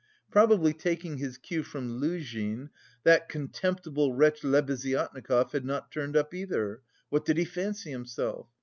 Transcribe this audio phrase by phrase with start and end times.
[0.31, 2.71] Probably "taking his cue" from Luzhin,
[3.03, 6.81] "that contemptible wretch Lebeziatnikov had not turned up either.
[7.09, 8.47] What did he fancy himself?